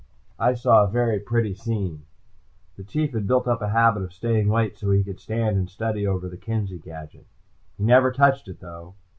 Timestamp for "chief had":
2.83-3.27